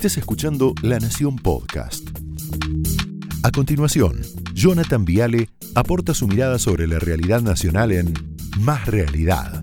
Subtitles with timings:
[0.00, 2.08] estés escuchando La Nación Podcast.
[3.42, 4.22] A continuación,
[4.54, 8.14] Jonathan Viale aporta su mirada sobre la realidad nacional en
[8.60, 9.62] Más Realidad.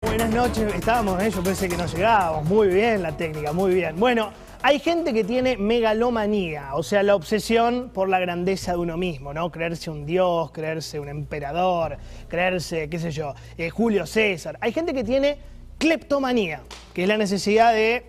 [0.00, 1.30] Buenas noches, estábamos, ¿eh?
[1.30, 3.96] yo pensé que no llegábamos, muy bien la técnica, muy bien.
[4.00, 4.32] Bueno,
[4.64, 9.34] hay gente que tiene megalomanía, o sea, la obsesión por la grandeza de uno mismo,
[9.34, 9.50] ¿no?
[9.50, 11.98] Creerse un dios, creerse un emperador,
[12.28, 14.58] creerse, qué sé yo, eh, Julio César.
[14.60, 15.38] Hay gente que tiene
[15.78, 16.60] cleptomanía,
[16.94, 18.04] que es la necesidad de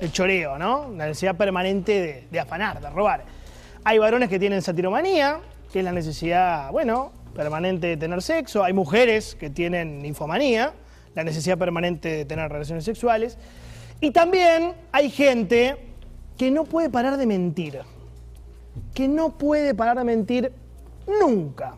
[0.00, 0.92] el choreo, ¿no?
[0.96, 3.24] La necesidad permanente de, de afanar, de robar.
[3.82, 5.40] Hay varones que tienen satiromanía,
[5.72, 8.62] que es la necesidad, bueno, permanente de tener sexo.
[8.62, 10.72] Hay mujeres que tienen ninfomanía,
[11.16, 13.38] la necesidad permanente de tener relaciones sexuales.
[14.00, 15.76] Y también hay gente
[16.38, 17.80] que no puede parar de mentir,
[18.94, 20.52] que no puede parar de mentir
[21.20, 21.74] nunca.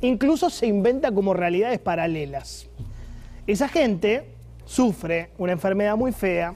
[0.00, 2.68] Incluso se inventa como realidades paralelas.
[3.46, 6.54] Esa gente sufre una enfermedad muy fea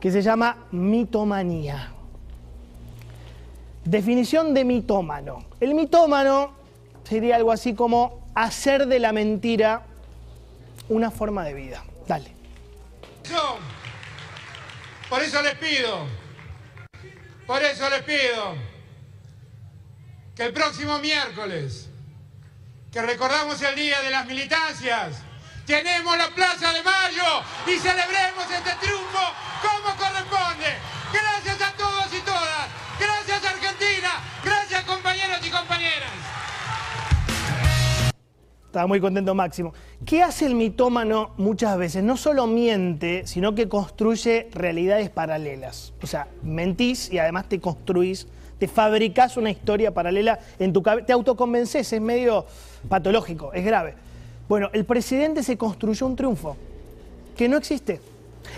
[0.00, 1.92] que se llama mitomanía.
[3.84, 5.44] Definición de mitómano.
[5.60, 6.52] El mitómano
[7.04, 9.82] sería algo así como hacer de la mentira
[10.88, 11.84] una forma de vida.
[12.08, 12.33] Dale.
[15.08, 16.06] Por eso les pido,
[17.46, 18.56] por eso les pido
[20.36, 21.88] que el próximo miércoles,
[22.92, 25.22] que recordamos el Día de las Militancias,
[25.66, 29.96] tenemos la Plaza de Mayo y celebremos este triunfo como
[38.74, 39.72] Estaba muy contento Máximo.
[40.04, 42.02] ¿Qué hace el mitómano muchas veces?
[42.02, 45.92] No solo miente, sino que construye realidades paralelas.
[46.02, 48.26] O sea, mentís y además te construís,
[48.58, 52.46] te fabricás una historia paralela en tu cabeza, te autoconvences, es medio
[52.88, 53.94] patológico, es grave.
[54.48, 56.56] Bueno, el presidente se construyó un triunfo
[57.36, 58.00] que no existe.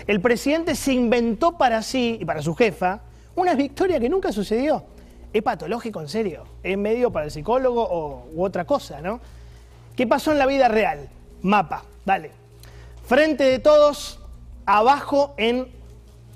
[0.07, 3.01] El presidente se inventó para sí y para su jefa
[3.35, 4.83] una victoria que nunca sucedió.
[5.31, 6.45] Es patológico, en serio.
[6.63, 9.19] Es medio para el psicólogo o, u otra cosa, ¿no?
[9.97, 11.09] ¿Qué pasó en la vida real?
[11.41, 12.29] Mapa, dale.
[13.07, 14.19] Frente de todos,
[14.67, 15.69] abajo en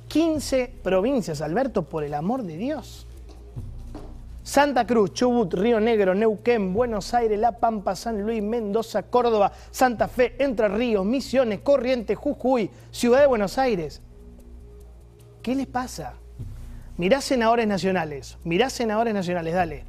[0.07, 3.05] 15 provincias, Alberto, por el amor de Dios.
[4.41, 10.07] Santa Cruz, Chubut, Río Negro, Neuquén, Buenos Aires, La Pampa, San Luis, Mendoza, Córdoba, Santa
[10.07, 14.01] Fe, Entre Ríos, Misiones, Corrientes, Jujuy, Ciudad de Buenos Aires.
[15.43, 16.15] ¿Qué les pasa?
[16.97, 19.85] Mirá senadores nacionales, mirá senadores nacionales, dale.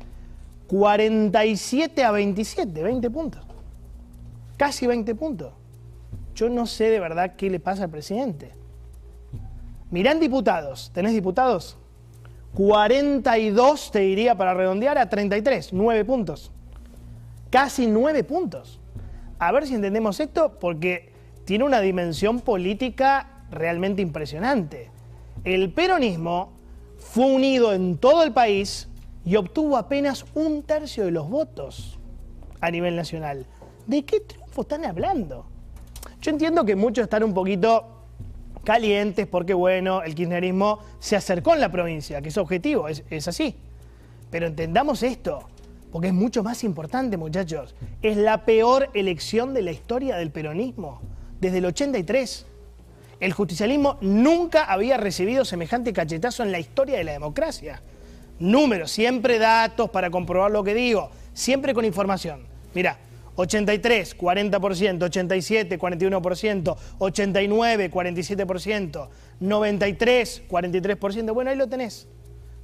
[0.66, 3.51] 47 a 27, 20 puntos
[4.62, 5.52] casi 20 puntos.
[6.36, 8.52] Yo no sé de verdad qué le pasa al presidente.
[9.90, 11.76] Mirán diputados, ¿tenés diputados?
[12.54, 16.52] 42 te diría para redondear a 33, 9 puntos.
[17.50, 18.78] Casi 9 puntos.
[19.40, 21.10] A ver si entendemos esto porque
[21.44, 24.92] tiene una dimensión política realmente impresionante.
[25.42, 26.52] El peronismo
[26.98, 28.88] fue unido en todo el país
[29.24, 31.98] y obtuvo apenas un tercio de los votos
[32.60, 33.44] a nivel nacional.
[33.86, 34.22] ¿De qué
[34.56, 35.46] están hablando?
[36.20, 37.84] Yo entiendo que muchos están un poquito
[38.64, 43.26] calientes porque, bueno, el kirchnerismo se acercó en la provincia, que es objetivo, es, es
[43.28, 43.56] así.
[44.30, 45.48] Pero entendamos esto,
[45.90, 47.74] porque es mucho más importante, muchachos.
[48.02, 51.00] Es la peor elección de la historia del peronismo,
[51.40, 52.46] desde el 83.
[53.20, 57.82] El justicialismo nunca había recibido semejante cachetazo en la historia de la democracia.
[58.38, 62.46] Números, siempre datos para comprobar lo que digo, siempre con información.
[62.74, 62.98] Mira,
[63.36, 69.08] 83, 40%, 87, 41%, 89, 47%,
[69.40, 71.34] 93, 43%.
[71.34, 72.08] Bueno, ahí lo tenés.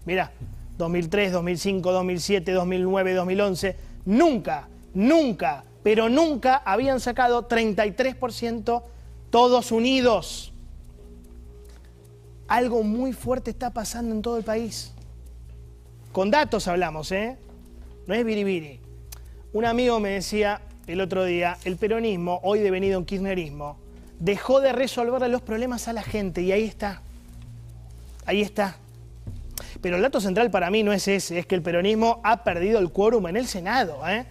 [0.04, 0.32] Mirá,
[0.76, 3.76] 2003, 2005, 2007, 2009, 2011.
[4.04, 8.82] Nunca, nunca, pero nunca habían sacado 33%
[9.30, 10.52] todos unidos.
[12.46, 14.94] Algo muy fuerte está pasando en todo el país.
[16.12, 17.36] Con datos hablamos, ¿eh?
[18.06, 18.80] No es biribiri.
[19.52, 23.76] Un amigo me decía el otro día, el peronismo, hoy devenido un kirchnerismo,
[24.18, 27.02] dejó de resolver los problemas a la gente y ahí está.
[28.24, 28.76] Ahí está.
[29.80, 32.78] Pero el dato central para mí no es ese, es que el peronismo ha perdido
[32.78, 34.06] el quórum en el Senado.
[34.08, 34.26] ¿eh?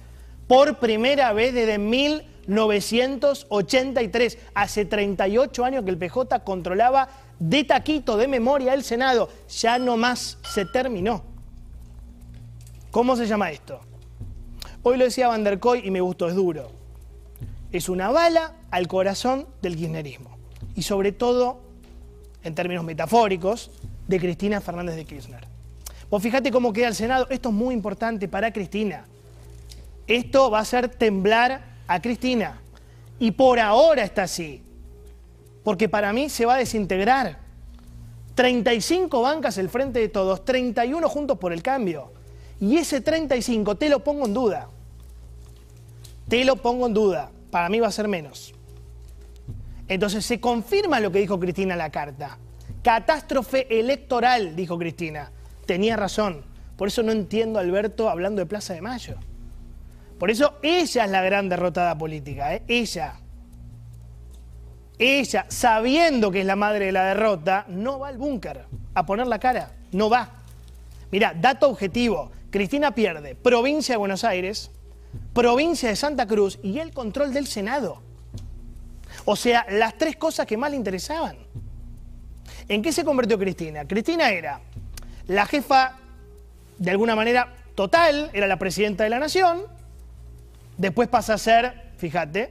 [0.48, 7.10] Por primera vez desde 1983, hace 38 años que el PJ controlaba
[7.40, 9.30] de taquito, de memoria, el Senado.
[9.60, 11.24] Ya no más, se terminó.
[12.92, 13.80] ¿Cómo se llama esto?
[14.90, 16.72] Hoy lo decía Van der Koy y me gustó, es duro.
[17.74, 20.38] Es una bala al corazón del kirchnerismo.
[20.76, 21.60] Y sobre todo,
[22.42, 23.70] en términos metafóricos,
[24.08, 25.46] de Cristina Fernández de Kirchner.
[26.10, 27.28] Vos fíjate cómo queda el Senado.
[27.30, 29.04] Esto es muy importante para Cristina.
[30.08, 32.62] esto va a hacer temblar a Cristina.
[33.20, 34.64] Y por ahora está así.
[35.66, 37.40] Porque para mí se va a desintegrar.
[38.36, 42.14] 35 bancas el frente de todos, 31 juntos por el cambio.
[42.62, 44.70] Y ese 35 te lo pongo en duda.
[46.28, 47.32] Te lo pongo en duda.
[47.52, 48.54] Para mí va a ser menos.
[49.88, 52.38] Entonces se confirma lo que dijo Cristina en la carta.
[52.84, 55.32] Catástrofe electoral, dijo Cristina.
[55.66, 56.44] Tenía razón.
[56.76, 59.16] Por eso no entiendo a Alberto hablando de Plaza de Mayo.
[60.20, 62.64] Por eso ella es la gran derrotada política, ¿eh?
[62.68, 63.20] ella.
[65.00, 68.66] Ella, sabiendo que es la madre de la derrota, no va al búnker
[68.96, 70.44] a poner la cara, no va.
[71.12, 74.72] Mira, dato objetivo, Cristina pierde provincia de Buenos Aires,
[75.38, 78.02] provincia de Santa Cruz y el control del Senado.
[79.24, 81.38] O sea, las tres cosas que más le interesaban.
[82.68, 83.86] ¿En qué se convirtió Cristina?
[83.86, 84.62] Cristina era
[85.28, 85.96] la jefa,
[86.80, 89.62] de alguna manera, total, era la presidenta de la nación,
[90.76, 92.50] después pasa a ser, fíjate,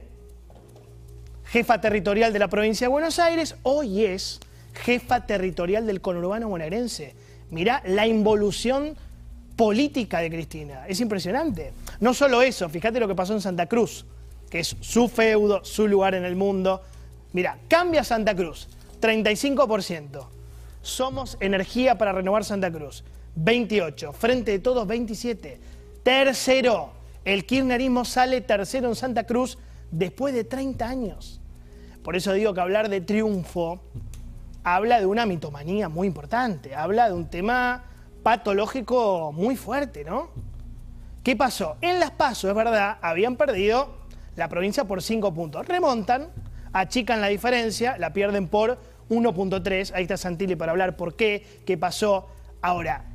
[1.43, 4.39] jefa territorial de la provincia de Buenos Aires, hoy es
[4.85, 7.15] jefa territorial del conurbano bonaerense.
[7.51, 8.95] Mirá la involución
[9.57, 11.73] política de Cristina, es impresionante.
[11.99, 14.05] No solo eso, fíjate lo que pasó en Santa Cruz,
[14.49, 16.81] que es su feudo, su lugar en el mundo.
[17.33, 18.69] Mira, cambia Santa Cruz,
[19.01, 20.27] 35%.
[20.81, 23.03] Somos energía para renovar Santa Cruz,
[23.35, 24.13] 28.
[24.13, 25.59] Frente de todos, 27.
[26.03, 26.91] Tercero,
[27.25, 29.57] el kirchnerismo sale tercero en Santa Cruz
[29.91, 31.41] después de 30 años.
[32.03, 33.81] Por eso digo que hablar de triunfo
[34.63, 37.83] habla de una mitomanía muy importante, habla de un tema
[38.27, 40.31] patológico muy fuerte, ¿no?
[41.23, 41.77] ¿Qué pasó?
[41.79, 43.99] En las pasos, es verdad, habían perdido
[44.35, 45.65] la provincia por 5 puntos.
[45.65, 46.27] Remontan,
[46.73, 48.79] achican la diferencia, la pierden por
[49.09, 49.93] 1.3.
[49.95, 52.27] Ahí está Santilli para hablar por qué, qué pasó.
[52.61, 53.05] Ahora,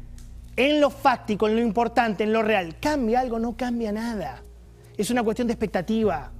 [0.57, 3.39] en lo fáctico, en lo importante, en lo real, ¿cambia algo?
[3.39, 4.41] No cambia nada.
[4.97, 6.31] Es una cuestión de expectativa.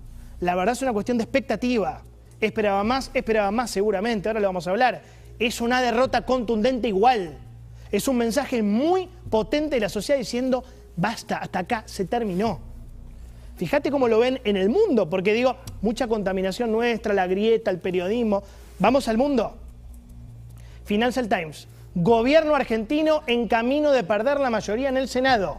[0.41, 2.01] La verdad es una cuestión de expectativa.
[2.41, 5.03] Esperaba más, esperaba más seguramente, ahora lo vamos a hablar.
[5.39, 7.37] Es una derrota contundente igual.
[7.93, 10.65] Es un mensaje muy potente de la sociedad diciendo,
[10.97, 12.59] basta, hasta acá, se terminó.
[13.57, 17.79] Fíjate cómo lo ven en el mundo, porque digo, mucha contaminación nuestra, la grieta, el
[17.79, 18.43] periodismo.
[18.79, 19.55] Vamos al mundo.
[20.85, 21.69] Financial Times.
[21.95, 25.59] Gobierno argentino en camino de perder la mayoría en el Senado.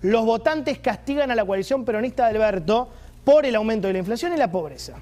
[0.00, 2.88] Los votantes castigan a la coalición peronista de Alberto
[3.24, 4.94] por el aumento de la inflación y la pobreza.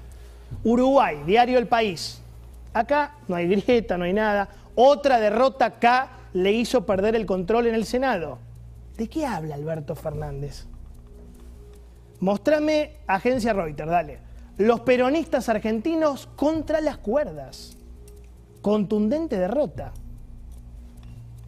[0.63, 2.19] Uruguay, diario El País.
[2.73, 4.49] Acá no hay grieta, no hay nada.
[4.75, 8.39] Otra derrota acá le hizo perder el control en el Senado.
[8.97, 10.65] ¿De qué habla Alberto Fernández?
[12.19, 14.19] Mostrame agencia Reuters, dale.
[14.57, 17.77] Los peronistas argentinos contra las cuerdas.
[18.61, 19.93] Contundente derrota.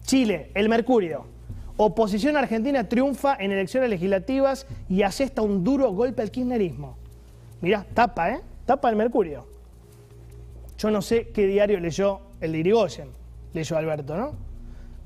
[0.02, 1.24] Chile, el Mercurio.
[1.76, 6.96] Oposición argentina triunfa en elecciones legislativas y asesta un duro golpe al kirchnerismo.
[7.60, 8.40] Mirá, tapa, ¿eh?
[8.64, 9.46] Tapa el Mercurio.
[10.78, 13.10] Yo no sé qué diario leyó el de Irigoyen.
[13.52, 14.45] Leyó Alberto, ¿no?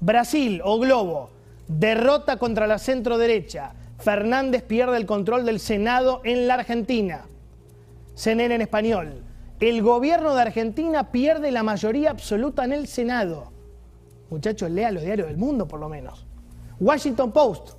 [0.01, 1.31] Brasil o Globo.
[1.69, 3.75] Derrota contra la centro derecha.
[3.99, 7.27] Fernández pierde el control del Senado en la Argentina.
[8.15, 9.23] CNN en español.
[9.61, 13.53] El gobierno de Argentina pierde la mayoría absoluta en el Senado.
[14.31, 16.27] Muchachos, lea los diarios del mundo por lo menos.
[16.79, 17.73] Washington Post,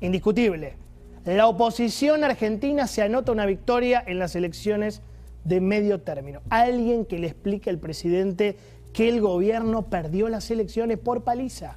[0.00, 0.76] indiscutible.
[1.24, 5.02] La oposición argentina se anota una victoria en las elecciones
[5.44, 6.40] de medio término.
[6.50, 8.56] Alguien que le explique al presidente
[8.94, 11.76] que el gobierno perdió las elecciones por paliza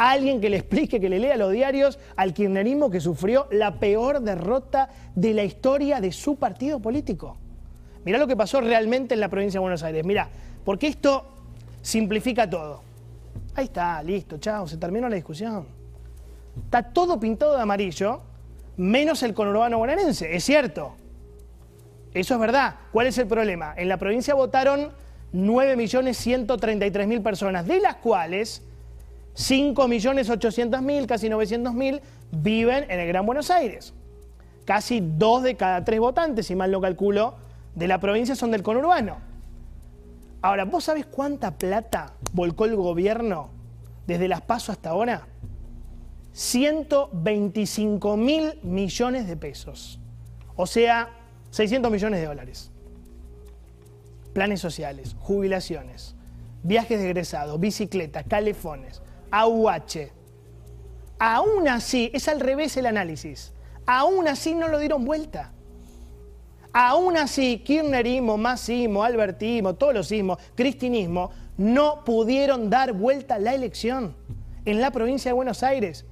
[0.00, 4.22] alguien que le explique, que le lea los diarios al kirchnerismo que sufrió la peor
[4.22, 7.36] derrota de la historia de su partido político.
[8.06, 10.02] Mirá lo que pasó realmente en la provincia de Buenos Aires.
[10.06, 10.30] Mirá,
[10.64, 11.26] porque esto
[11.82, 12.80] simplifica todo.
[13.54, 15.66] Ahí está, listo, chao, se terminó la discusión.
[16.64, 18.22] Está todo pintado de amarillo,
[18.78, 20.94] menos el conurbano bonaerense, es cierto.
[22.14, 22.76] Eso es verdad.
[22.90, 23.74] ¿Cuál es el problema?
[23.76, 24.92] En la provincia votaron
[25.32, 28.62] 9.133.000 personas, de las cuales
[29.34, 32.00] 5.800.000, casi 900.000
[32.32, 33.94] viven en el Gran Buenos Aires.
[34.64, 37.34] Casi dos de cada tres votantes, si mal no calculo,
[37.74, 39.18] de la provincia son del conurbano.
[40.42, 43.50] Ahora, ¿vos sabés cuánta plata volcó el gobierno
[44.06, 45.26] desde las PASO hasta ahora?
[46.32, 50.00] 125 mil millones de pesos.
[50.56, 51.10] O sea,
[51.50, 52.69] 600 millones de dólares.
[54.32, 56.14] Planes sociales, jubilaciones,
[56.62, 60.12] viajes de egresados, bicicletas, calefones, AUH.
[61.18, 63.52] Aún así, es al revés el análisis.
[63.86, 65.52] Aún así no lo dieron vuelta.
[66.72, 74.14] Aún así, kirchnerismo, masismo, albertismo, todos los sismos, cristinismo, no pudieron dar vuelta la elección
[74.64, 76.06] en la provincia de Buenos Aires.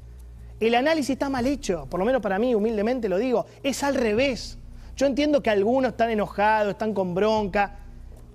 [0.61, 3.95] El análisis está mal hecho, por lo menos para mí, humildemente lo digo, es al
[3.95, 4.59] revés.
[4.97, 7.77] Yo entiendo que algunos están enojados, están con bronca,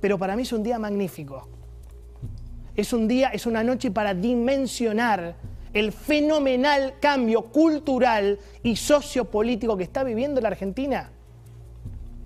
[0.03, 1.47] pero para mí es un día magnífico.
[2.75, 5.37] Es un día, es una noche para dimensionar
[5.71, 11.09] el fenomenal cambio cultural y sociopolítico que está viviendo la Argentina.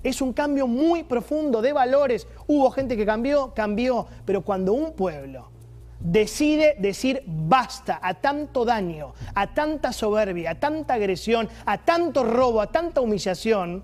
[0.01, 2.25] Es un cambio muy profundo de valores.
[2.47, 5.51] Hubo gente que cambió, cambió, pero cuando un pueblo
[5.99, 12.59] decide decir basta a tanto daño, a tanta soberbia, a tanta agresión, a tanto robo,
[12.59, 13.83] a tanta humillación,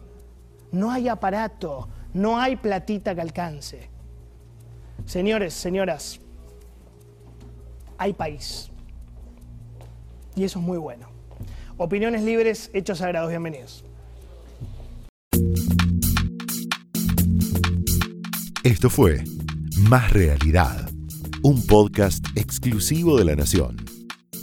[0.72, 3.89] no hay aparato, no hay platita que alcance.
[5.05, 6.20] Señores, señoras,
[7.98, 8.70] hay país.
[10.36, 11.08] Y eso es muy bueno.
[11.77, 13.84] Opiniones libres, hechos sagrados, bienvenidos.
[18.63, 19.24] Esto fue
[19.89, 20.89] Más Realidad,
[21.41, 23.77] un podcast exclusivo de La Nación.